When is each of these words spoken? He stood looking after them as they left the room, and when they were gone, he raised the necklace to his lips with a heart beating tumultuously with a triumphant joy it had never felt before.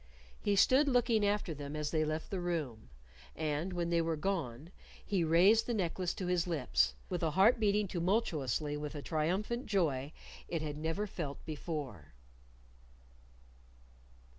He 0.41 0.55
stood 0.55 0.87
looking 0.87 1.23
after 1.23 1.53
them 1.53 1.75
as 1.75 1.91
they 1.91 2.03
left 2.03 2.31
the 2.31 2.39
room, 2.39 2.89
and 3.35 3.71
when 3.71 3.91
they 3.91 4.01
were 4.01 4.15
gone, 4.15 4.71
he 5.05 5.23
raised 5.23 5.67
the 5.67 5.75
necklace 5.75 6.15
to 6.15 6.25
his 6.25 6.47
lips 6.47 6.95
with 7.07 7.21
a 7.21 7.29
heart 7.37 7.59
beating 7.59 7.87
tumultuously 7.87 8.75
with 8.75 8.95
a 8.95 9.03
triumphant 9.03 9.67
joy 9.67 10.11
it 10.47 10.63
had 10.63 10.79
never 10.79 11.05
felt 11.05 11.45
before. 11.45 12.15